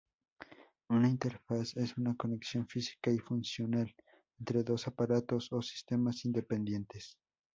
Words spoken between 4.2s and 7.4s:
entre dos aparatos o sistemas independientes.